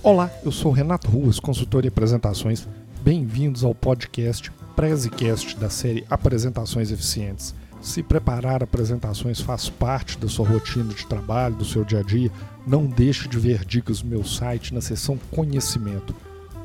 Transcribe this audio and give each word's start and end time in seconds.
Olá, 0.00 0.30
eu 0.44 0.52
sou 0.52 0.70
Renato 0.70 1.10
Ruas, 1.10 1.40
consultor 1.40 1.84
em 1.84 1.88
apresentações. 1.88 2.68
Bem-vindos 3.02 3.64
ao 3.64 3.74
podcast 3.74 4.48
Prezicast 4.76 5.56
da 5.56 5.68
série 5.68 6.06
Apresentações 6.08 6.92
Eficientes. 6.92 7.52
Se 7.80 8.00
preparar 8.00 8.62
apresentações 8.62 9.40
faz 9.40 9.68
parte 9.68 10.16
da 10.16 10.28
sua 10.28 10.46
rotina 10.46 10.94
de 10.94 11.04
trabalho, 11.04 11.56
do 11.56 11.64
seu 11.64 11.84
dia 11.84 11.98
a 11.98 12.02
dia, 12.02 12.30
não 12.64 12.86
deixe 12.86 13.28
de 13.28 13.40
ver 13.40 13.64
dicas 13.64 14.00
no 14.00 14.08
meu 14.08 14.22
site 14.22 14.72
na 14.72 14.80
seção 14.80 15.18
Conhecimento 15.32 16.14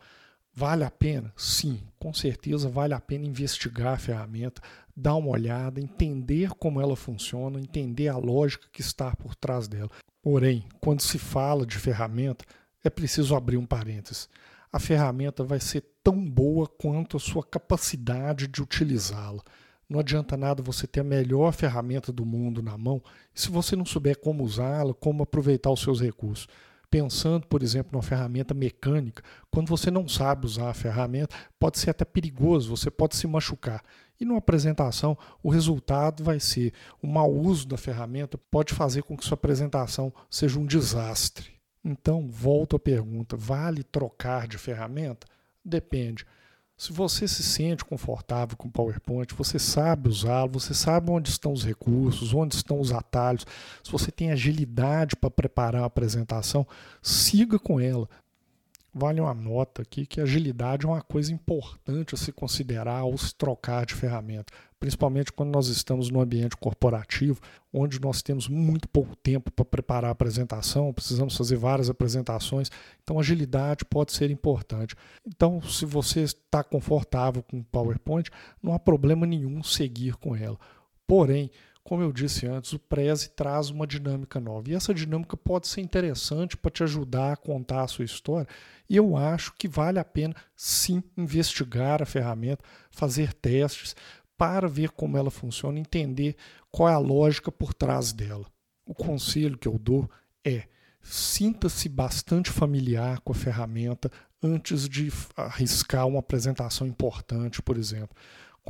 Vale 0.52 0.82
a 0.82 0.90
pena? 0.90 1.32
Sim, 1.36 1.80
com 1.96 2.12
certeza 2.12 2.68
vale 2.68 2.92
a 2.92 3.00
pena 3.00 3.24
investigar 3.24 3.94
a 3.94 3.98
ferramenta, 3.98 4.60
dar 4.96 5.14
uma 5.14 5.30
olhada, 5.30 5.80
entender 5.80 6.50
como 6.54 6.80
ela 6.80 6.96
funciona, 6.96 7.60
entender 7.60 8.08
a 8.08 8.16
lógica 8.16 8.66
que 8.72 8.80
está 8.80 9.14
por 9.14 9.36
trás 9.36 9.68
dela. 9.68 9.90
Porém, 10.20 10.64
quando 10.80 11.02
se 11.02 11.18
fala 11.18 11.64
de 11.64 11.78
ferramenta, 11.78 12.44
é 12.82 12.90
preciso 12.90 13.36
abrir 13.36 13.58
um 13.58 13.66
parênteses. 13.66 14.28
A 14.72 14.80
ferramenta 14.80 15.44
vai 15.44 15.60
ser 15.60 15.84
tão 16.02 16.28
boa 16.28 16.66
quanto 16.66 17.16
a 17.16 17.20
sua 17.20 17.44
capacidade 17.44 18.48
de 18.48 18.60
utilizá-la. 18.60 19.42
Não 19.90 19.98
adianta 19.98 20.36
nada 20.36 20.62
você 20.62 20.86
ter 20.86 21.00
a 21.00 21.04
melhor 21.04 21.52
ferramenta 21.52 22.12
do 22.12 22.24
mundo 22.24 22.62
na 22.62 22.78
mão 22.78 23.02
se 23.34 23.50
você 23.50 23.74
não 23.74 23.84
souber 23.84 24.16
como 24.20 24.44
usá-la, 24.44 24.94
como 24.94 25.24
aproveitar 25.24 25.68
os 25.68 25.80
seus 25.80 26.00
recursos. 26.00 26.46
Pensando, 26.88 27.48
por 27.48 27.60
exemplo, 27.60 27.90
numa 27.92 28.02
ferramenta 28.02 28.54
mecânica, 28.54 29.20
quando 29.50 29.68
você 29.68 29.90
não 29.90 30.06
sabe 30.08 30.46
usar 30.46 30.70
a 30.70 30.74
ferramenta, 30.74 31.34
pode 31.58 31.80
ser 31.80 31.90
até 31.90 32.04
perigoso, 32.04 32.70
você 32.70 32.88
pode 32.88 33.16
se 33.16 33.26
machucar. 33.26 33.82
E 34.20 34.24
numa 34.24 34.38
apresentação, 34.38 35.18
o 35.42 35.50
resultado 35.50 36.22
vai 36.22 36.38
ser 36.38 36.72
o 37.02 37.08
mau 37.08 37.32
uso 37.32 37.66
da 37.66 37.76
ferramenta 37.76 38.38
pode 38.38 38.74
fazer 38.74 39.02
com 39.02 39.16
que 39.16 39.24
sua 39.24 39.34
apresentação 39.34 40.12
seja 40.30 40.58
um 40.58 40.66
desastre. 40.66 41.50
Então, 41.84 42.28
volto 42.28 42.76
à 42.76 42.78
pergunta: 42.78 43.36
vale 43.36 43.82
trocar 43.82 44.46
de 44.46 44.56
ferramenta? 44.56 45.26
Depende. 45.64 46.24
Se 46.80 46.94
você 46.94 47.28
se 47.28 47.42
sente 47.42 47.84
confortável 47.84 48.56
com 48.56 48.66
o 48.66 48.70
PowerPoint, 48.70 49.34
você 49.34 49.58
sabe 49.58 50.08
usá-lo, 50.08 50.58
você 50.58 50.72
sabe 50.72 51.10
onde 51.10 51.28
estão 51.28 51.52
os 51.52 51.62
recursos, 51.62 52.32
onde 52.32 52.54
estão 52.54 52.80
os 52.80 52.90
atalhos, 52.90 53.46
se 53.84 53.92
você 53.92 54.10
tem 54.10 54.32
agilidade 54.32 55.14
para 55.14 55.30
preparar 55.30 55.82
a 55.82 55.84
apresentação, 55.84 56.66
siga 57.02 57.58
com 57.58 57.78
ela. 57.78 58.08
Vale 58.92 59.20
uma 59.20 59.32
nota 59.32 59.82
aqui 59.82 60.04
que 60.04 60.20
agilidade 60.20 60.84
é 60.84 60.88
uma 60.88 61.00
coisa 61.00 61.32
importante 61.32 62.14
a 62.14 62.18
se 62.18 62.32
considerar 62.32 62.98
ao 62.98 63.16
se 63.16 63.32
trocar 63.32 63.86
de 63.86 63.94
ferramenta, 63.94 64.52
principalmente 64.80 65.32
quando 65.32 65.52
nós 65.52 65.68
estamos 65.68 66.10
no 66.10 66.20
ambiente 66.20 66.56
corporativo, 66.56 67.40
onde 67.72 68.00
nós 68.00 68.20
temos 68.20 68.48
muito 68.48 68.88
pouco 68.88 69.14
tempo 69.14 69.48
para 69.52 69.64
preparar 69.64 70.08
a 70.08 70.12
apresentação, 70.12 70.92
precisamos 70.92 71.36
fazer 71.36 71.56
várias 71.56 71.88
apresentações, 71.88 72.68
então 73.00 73.20
agilidade 73.20 73.84
pode 73.84 74.12
ser 74.12 74.28
importante. 74.28 74.96
Então, 75.24 75.62
se 75.62 75.86
você 75.86 76.22
está 76.22 76.64
confortável 76.64 77.44
com 77.44 77.60
o 77.60 77.64
PowerPoint, 77.64 78.28
não 78.60 78.74
há 78.74 78.78
problema 78.78 79.24
nenhum 79.24 79.62
seguir 79.62 80.16
com 80.16 80.34
ela. 80.34 80.58
Porém, 81.06 81.48
como 81.82 82.02
eu 82.02 82.12
disse 82.12 82.46
antes, 82.46 82.72
o 82.72 82.78
Prezi 82.78 83.30
traz 83.30 83.70
uma 83.70 83.86
dinâmica 83.86 84.38
nova. 84.38 84.70
E 84.70 84.74
essa 84.74 84.92
dinâmica 84.94 85.36
pode 85.36 85.66
ser 85.66 85.80
interessante 85.80 86.56
para 86.56 86.70
te 86.70 86.82
ajudar 86.82 87.32
a 87.32 87.36
contar 87.36 87.82
a 87.82 87.88
sua 87.88 88.04
história. 88.04 88.46
E 88.88 88.96
eu 88.96 89.16
acho 89.16 89.54
que 89.58 89.66
vale 89.66 89.98
a 89.98 90.04
pena 90.04 90.34
sim 90.54 91.02
investigar 91.16 92.02
a 92.02 92.06
ferramenta, 92.06 92.62
fazer 92.90 93.32
testes 93.32 93.96
para 94.36 94.68
ver 94.68 94.90
como 94.90 95.16
ela 95.16 95.30
funciona, 95.30 95.78
entender 95.78 96.36
qual 96.70 96.88
é 96.88 96.92
a 96.92 96.98
lógica 96.98 97.50
por 97.50 97.74
trás 97.74 98.12
dela. 98.12 98.46
O 98.86 98.94
conselho 98.94 99.58
que 99.58 99.68
eu 99.68 99.78
dou 99.78 100.08
é 100.44 100.64
sinta-se 101.02 101.88
bastante 101.88 102.50
familiar 102.50 103.20
com 103.20 103.32
a 103.32 103.36
ferramenta 103.36 104.10
antes 104.42 104.88
de 104.88 105.12
arriscar 105.36 106.06
uma 106.06 106.20
apresentação 106.20 106.86
importante, 106.86 107.60
por 107.62 107.76
exemplo. 107.76 108.16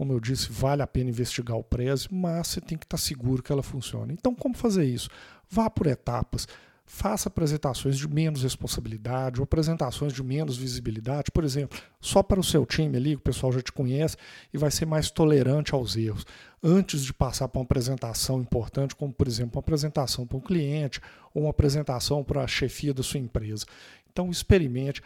Como 0.00 0.15
eu 0.15 0.19
disse, 0.19 0.50
vale 0.50 0.81
a 0.81 0.87
pena 0.87 1.11
investigar 1.11 1.59
o 1.59 1.62
Prezi, 1.62 2.09
mas 2.11 2.47
você 2.47 2.59
tem 2.59 2.78
que 2.78 2.87
estar 2.87 2.97
seguro 2.97 3.43
que 3.43 3.53
ela 3.53 3.62
funciona. 3.62 4.11
Então, 4.15 4.34
como 4.34 4.55
fazer 4.55 4.87
isso? 4.87 5.11
Vá 5.47 5.69
por 5.69 5.87
etapas. 5.87 6.49
Faça 6.87 7.28
apresentações 7.28 7.99
de 7.99 8.09
menos 8.09 8.43
responsabilidade 8.43 9.41
ou 9.41 9.44
apresentações 9.44 10.15
de 10.15 10.22
menos 10.22 10.56
visibilidade, 10.56 11.31
por 11.31 11.44
exemplo, 11.44 11.78
só 12.00 12.22
para 12.22 12.41
o 12.41 12.43
seu 12.43 12.65
time 12.65 12.97
ali, 12.97 13.15
o 13.15 13.21
pessoal 13.21 13.53
já 13.53 13.61
te 13.61 13.72
conhece 13.72 14.16
e 14.55 14.56
vai 14.56 14.71
ser 14.71 14.87
mais 14.87 15.11
tolerante 15.11 15.75
aos 15.75 15.94
erros. 15.99 16.25
Antes 16.62 17.05
de 17.05 17.12
passar 17.12 17.49
para 17.49 17.59
uma 17.59 17.65
apresentação 17.67 18.41
importante, 18.41 18.97
como 18.97 19.12
por 19.12 19.28
exemplo 19.28 19.59
uma 19.59 19.61
apresentação 19.61 20.27
para 20.27 20.38
um 20.38 20.41
cliente 20.41 20.99
ou 21.34 21.43
uma 21.43 21.50
apresentação 21.50 22.25
para 22.25 22.43
a 22.43 22.49
chefia 22.49 22.94
da 22.94 23.03
sua 23.03 23.21
empresa. 23.21 23.67
Então 24.11 24.31
experimente, 24.31 25.03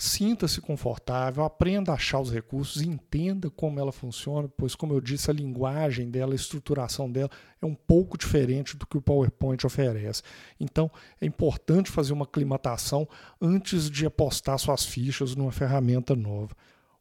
Sinta-se 0.00 0.60
confortável, 0.60 1.42
aprenda 1.42 1.90
a 1.90 1.96
achar 1.96 2.20
os 2.20 2.30
recursos, 2.30 2.80
entenda 2.80 3.50
como 3.50 3.80
ela 3.80 3.90
funciona, 3.90 4.48
pois, 4.56 4.76
como 4.76 4.94
eu 4.94 5.00
disse, 5.00 5.28
a 5.28 5.34
linguagem 5.34 6.08
dela, 6.08 6.34
a 6.34 6.36
estruturação 6.36 7.10
dela 7.10 7.28
é 7.60 7.66
um 7.66 7.74
pouco 7.74 8.16
diferente 8.16 8.76
do 8.76 8.86
que 8.86 8.96
o 8.96 9.02
PowerPoint 9.02 9.66
oferece. 9.66 10.22
Então, 10.60 10.88
é 11.20 11.26
importante 11.26 11.90
fazer 11.90 12.12
uma 12.12 12.26
aclimatação 12.26 13.08
antes 13.42 13.90
de 13.90 14.06
apostar 14.06 14.56
suas 14.60 14.84
fichas 14.84 15.34
numa 15.34 15.50
ferramenta 15.50 16.14
nova. 16.14 16.54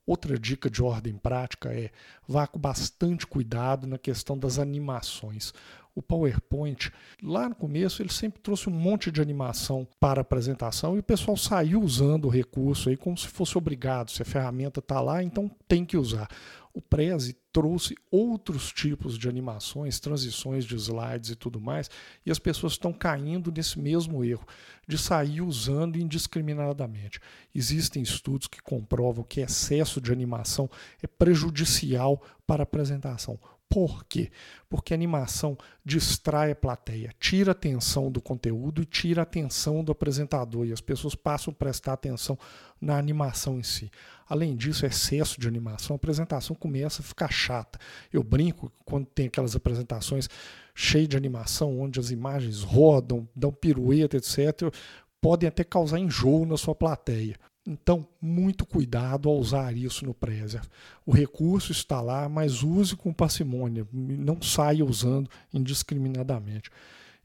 Outra 0.03 0.39
dica 0.39 0.67
de 0.67 0.81
ordem 0.81 1.17
prática 1.17 1.71
é 1.71 1.91
vá 2.27 2.47
com 2.47 2.57
bastante 2.57 3.27
cuidado 3.27 3.85
na 3.85 3.99
questão 3.99 4.39
das 4.39 4.57
animações 4.57 5.53
o 5.97 6.01
PowerPoint, 6.03 6.91
lá 7.23 7.49
no 7.49 7.55
começo, 7.55 8.03
ele 8.03 8.13
sempre 8.13 8.39
trouxe 8.39 8.69
um 8.69 8.71
monte 8.71 9.09
de 9.11 9.19
animação 9.19 9.87
para 9.99 10.19
a 10.19 10.21
apresentação 10.21 10.95
e 10.95 10.99
o 10.99 11.03
pessoal 11.03 11.35
saiu 11.35 11.81
usando 11.81 12.25
o 12.25 12.29
recurso 12.29 12.89
aí 12.89 12.95
como 12.95 13.17
se 13.17 13.27
fosse 13.27 13.57
obrigado. 13.57 14.11
Se 14.11 14.21
a 14.21 14.25
ferramenta 14.25 14.79
está 14.79 15.01
lá, 15.01 15.23
então 15.23 15.49
tem 15.67 15.83
que 15.83 15.97
usar. 15.97 16.29
O 16.71 16.79
Prezi 16.79 17.35
trouxe 17.51 17.95
outros 18.11 18.71
tipos 18.71 19.17
de 19.17 19.27
animações, 19.27 19.99
transições 19.99 20.63
de 20.63 20.75
slides 20.75 21.31
e 21.31 21.35
tudo 21.35 21.59
mais, 21.59 21.89
e 22.23 22.29
as 22.29 22.37
pessoas 22.37 22.73
estão 22.73 22.93
caindo 22.93 23.51
nesse 23.51 23.79
mesmo 23.79 24.23
erro 24.23 24.45
de 24.87 24.99
sair 24.99 25.41
usando 25.41 25.97
indiscriminadamente. 25.97 27.19
Existem 27.55 28.03
estudos 28.03 28.45
que 28.45 28.61
comprovam 28.61 29.23
que 29.23 29.41
excesso 29.41 29.99
de 29.99 30.11
animação 30.11 30.69
é 31.01 31.07
prejudicial 31.07 32.21
para 32.45 32.61
a 32.61 32.65
apresentação. 32.65 33.39
Por 33.69 34.05
quê? 34.05 34.31
Porque 34.69 34.93
animação 34.93 35.57
distrai 35.83 36.51
a 36.51 36.55
plateia, 36.55 37.13
tira 37.19 37.51
a 37.51 37.53
atenção 37.53 38.09
do 38.09 38.21
conteúdo 38.21 38.81
e 38.81 38.85
tira 38.85 39.21
a 39.21 39.23
atenção 39.23 39.83
do 39.83 39.91
apresentador, 39.91 40.65
e 40.65 40.71
as 40.71 40.79
pessoas 40.79 41.15
passam 41.15 41.51
a 41.51 41.55
prestar 41.55 41.93
atenção 41.93 42.39
na 42.79 42.97
animação 42.97 43.59
em 43.59 43.63
si. 43.63 43.91
Além 44.27 44.55
disso, 44.55 44.85
excesso 44.85 45.39
de 45.39 45.47
animação, 45.47 45.95
a 45.95 45.97
apresentação 45.97 46.55
começa 46.55 47.01
a 47.01 47.05
ficar 47.05 47.31
chata. 47.31 47.77
Eu 48.11 48.23
brinco 48.23 48.71
quando 48.85 49.05
tem 49.05 49.27
aquelas 49.27 49.55
apresentações 49.55 50.29
cheias 50.73 51.09
de 51.09 51.17
animação, 51.17 51.79
onde 51.79 51.99
as 51.99 52.09
imagens 52.09 52.63
rodam, 52.63 53.27
dão 53.35 53.51
pirueta, 53.51 54.15
etc., 54.15 54.73
podem 55.19 55.49
até 55.49 55.63
causar 55.63 55.99
enjoo 55.99 56.45
na 56.45 56.55
sua 56.55 56.75
plateia. 56.75 57.35
Então, 57.69 58.07
muito 58.21 58.65
cuidado 58.65 59.27
ao 59.27 59.37
usar 59.37 59.75
isso 59.75 60.05
no 60.05 60.13
Prezi. 60.13 60.57
O 61.05 61.11
recurso 61.11 61.73
está 61.73 61.99
lá, 61.99 62.29
mas 62.29 62.63
use 62.63 62.95
com 62.95 63.11
parcimônia, 63.11 63.85
não 63.91 64.41
saia 64.41 64.85
usando 64.85 65.29
indiscriminadamente. 65.53 66.71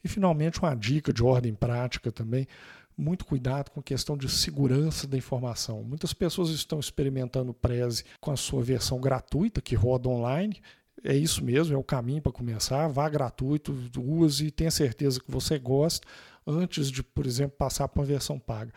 E, 0.02 0.08
finalmente, 0.08 0.58
uma 0.58 0.74
dica 0.74 1.12
de 1.12 1.22
ordem 1.22 1.54
prática 1.54 2.10
também: 2.10 2.48
muito 2.96 3.24
cuidado 3.24 3.70
com 3.70 3.78
a 3.78 3.84
questão 3.84 4.16
de 4.16 4.28
segurança 4.28 5.06
da 5.06 5.16
informação. 5.16 5.84
Muitas 5.84 6.12
pessoas 6.12 6.50
estão 6.50 6.80
experimentando 6.80 7.52
o 7.52 7.54
Prezi 7.54 8.02
com 8.20 8.32
a 8.32 8.36
sua 8.36 8.64
versão 8.64 9.00
gratuita, 9.00 9.62
que 9.62 9.76
roda 9.76 10.08
online. 10.08 10.60
É 11.04 11.16
isso 11.16 11.44
mesmo, 11.44 11.72
é 11.72 11.78
o 11.78 11.84
caminho 11.84 12.20
para 12.20 12.32
começar. 12.32 12.88
Vá 12.88 13.08
gratuito, 13.08 13.72
use 13.96 14.46
e 14.46 14.50
tenha 14.50 14.72
certeza 14.72 15.20
que 15.20 15.30
você 15.30 15.56
gosta 15.56 16.04
antes 16.44 16.90
de, 16.90 17.00
por 17.02 17.26
exemplo, 17.26 17.56
passar 17.56 17.86
para 17.86 18.00
uma 18.00 18.06
versão 18.06 18.40
paga. 18.40 18.72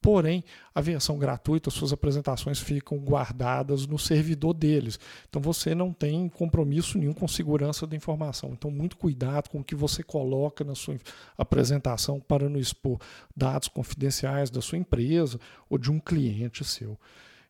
Porém, 0.00 0.42
a 0.74 0.80
versão 0.80 1.18
gratuita, 1.18 1.68
suas 1.68 1.92
apresentações 1.92 2.58
ficam 2.58 2.98
guardadas 2.98 3.86
no 3.86 3.98
servidor 3.98 4.54
deles. 4.54 4.98
Então 5.28 5.42
você 5.42 5.74
não 5.74 5.92
tem 5.92 6.26
compromisso 6.28 6.96
nenhum 6.96 7.12
com 7.12 7.28
segurança 7.28 7.86
da 7.86 7.94
informação. 7.94 8.50
Então, 8.52 8.70
muito 8.70 8.96
cuidado 8.96 9.50
com 9.50 9.60
o 9.60 9.64
que 9.64 9.74
você 9.74 10.02
coloca 10.02 10.64
na 10.64 10.74
sua 10.74 10.96
apresentação 11.36 12.18
para 12.18 12.48
não 12.48 12.58
expor 12.58 12.98
dados 13.36 13.68
confidenciais 13.68 14.48
da 14.48 14.62
sua 14.62 14.78
empresa 14.78 15.38
ou 15.68 15.76
de 15.76 15.90
um 15.90 16.00
cliente 16.00 16.64
seu. 16.64 16.98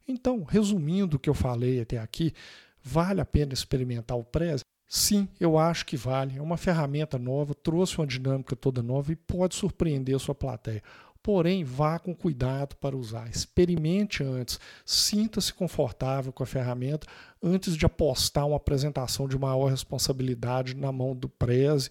Então, 0.09 0.43
resumindo 0.43 1.17
o 1.17 1.21
que 1.21 1.31
eu 1.31 1.35
falei 1.35 1.81
até 1.81 1.99
aqui, 1.99 2.33
vale 2.83 3.21
a 3.21 3.25
pena 3.25 3.53
experimentar 3.53 4.19
o 4.19 4.25
Prezi? 4.25 4.65
Sim, 4.93 5.29
eu 5.39 5.57
acho 5.57 5.87
que 5.87 5.97
vale. 5.97 6.37
É 6.37 6.43
uma 6.43 6.57
ferramenta 6.57 7.17
nova, 7.17 7.55
trouxe 7.55 7.97
uma 7.99 8.07
dinâmica 8.09 8.57
toda 8.57 8.83
nova 8.83 9.13
e 9.13 9.17
pode 9.17 9.55
surpreender 9.55 10.17
a 10.17 10.19
sua 10.19 10.35
plateia. 10.35 10.83
Porém, 11.23 11.65
vá 11.65 11.99
com 11.99 12.15
cuidado 12.15 12.77
para 12.77 12.97
usar. 12.97 13.29
Experimente 13.29 14.23
antes. 14.23 14.59
Sinta-se 14.85 15.53
confortável 15.53 16.33
com 16.33 16.43
a 16.43 16.47
ferramenta 16.47 17.07
antes 17.43 17.77
de 17.77 17.85
apostar 17.85 18.47
uma 18.47 18.57
apresentação 18.57 19.29
de 19.29 19.39
maior 19.39 19.67
responsabilidade 19.67 20.75
na 20.75 20.91
mão 20.91 21.15
do 21.15 21.29
Prezi. 21.29 21.91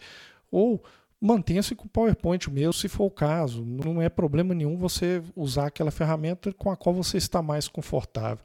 Ou 0.52 0.84
mantenha-se 1.22 1.76
com 1.76 1.86
o 1.86 1.90
PowerPoint 1.90 2.50
mesmo, 2.50 2.74
se 2.74 2.88
for 2.88 3.06
o 3.06 3.12
caso. 3.12 3.64
Não 3.64 4.02
é 4.02 4.10
problema 4.10 4.56
nenhum 4.56 4.78
você 4.78 5.22
usar 5.36 5.68
aquela 5.68 5.92
ferramenta 5.92 6.52
com 6.54 6.72
a 6.72 6.76
qual 6.76 6.96
você 6.96 7.18
está 7.18 7.42
mais 7.42 7.68
confortável. 7.68 8.44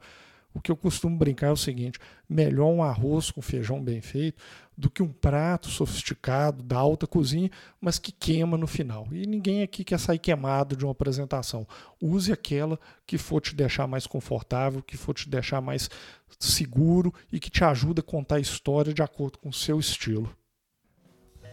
O 0.55 0.61
que 0.61 0.71
eu 0.71 0.77
costumo 0.77 1.17
brincar 1.17 1.47
é 1.47 1.51
o 1.51 1.57
seguinte: 1.57 1.99
melhor 2.27 2.69
um 2.69 2.81
arroz 2.81 3.29
com 3.29 3.41
feijão 3.41 3.83
bem 3.83 3.99
feito 3.99 4.41
do 4.77 4.89
que 4.89 5.03
um 5.03 5.07
prato 5.07 5.69
sofisticado 5.69 6.63
da 6.63 6.77
alta 6.77 7.05
cozinha, 7.05 7.51
mas 7.79 7.99
que 7.99 8.11
queima 8.11 8.57
no 8.57 8.65
final. 8.65 9.07
E 9.11 9.27
ninguém 9.27 9.61
aqui 9.61 9.83
quer 9.83 9.99
sair 9.99 10.19
queimado 10.19 10.75
de 10.75 10.85
uma 10.85 10.91
apresentação. 10.91 11.67
Use 12.01 12.31
aquela 12.31 12.79
que 13.05 13.17
for 13.17 13.41
te 13.41 13.53
deixar 13.53 13.85
mais 13.85 14.07
confortável, 14.07 14.81
que 14.81 14.97
for 14.97 15.13
te 15.13 15.29
deixar 15.29 15.61
mais 15.61 15.89
seguro 16.39 17.13
e 17.31 17.39
que 17.39 17.49
te 17.49 17.63
ajuda 17.63 17.99
a 17.99 18.03
contar 18.03 18.35
a 18.35 18.41
história 18.41 18.93
de 18.93 19.01
acordo 19.01 19.37
com 19.37 19.49
o 19.49 19.53
seu 19.53 19.79
estilo. 19.79 20.29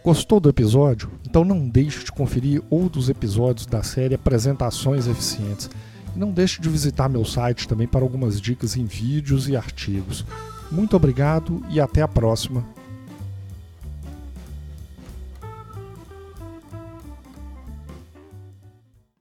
Gostou 0.03 0.39
do 0.39 0.49
episódio? 0.49 1.09
Então 1.25 1.45
não 1.45 1.67
deixe 1.67 2.03
de 2.03 2.11
conferir 2.11 2.61
outros 2.69 3.07
episódios 3.07 3.65
da 3.65 3.81
série 3.83 4.15
Apresentações 4.15 5.07
Eficientes. 5.07 5.69
Não 6.15 6.31
deixe 6.31 6.61
de 6.61 6.69
visitar 6.69 7.09
meu 7.09 7.25
site 7.25 7.67
também 7.67 7.87
para 7.87 8.01
algumas 8.01 8.39
dicas 8.39 8.77
em 8.77 8.85
vídeos 8.85 9.47
e 9.47 9.55
artigos. 9.55 10.25
Muito 10.71 10.95
obrigado 10.95 11.63
e 11.69 11.79
até 11.79 12.01
a 12.01 12.07
próxima. 12.07 12.63